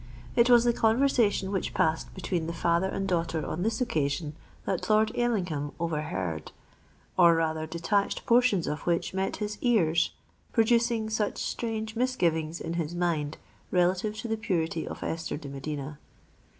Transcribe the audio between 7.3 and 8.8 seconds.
rather, detached portions